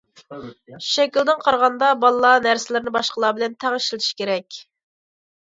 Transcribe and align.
شەكىلدىن 0.85 1.43
قارىغاندا، 1.43 1.89
بالىلار 2.05 2.41
نەرسىلىرىنى 2.47 2.95
باشقىلار 2.97 3.37
بىلەن 3.41 3.55
تەڭ 3.65 3.79
ئىشلىتىشى 3.81 4.17
كېرەك. 4.23 4.59